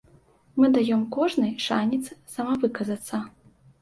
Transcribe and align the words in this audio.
Мы 0.61 0.69
даём 0.77 1.03
кожнай 1.15 1.53
шанец 1.67 2.01
самавыказацца. 2.37 3.21